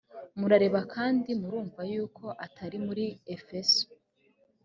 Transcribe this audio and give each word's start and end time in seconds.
murareba 0.39 0.79
kandi 0.93 1.29
murumva 1.41 1.81
yuko 1.91 2.25
atari 2.45 2.77
muri 2.85 3.05
efeso 3.35 3.83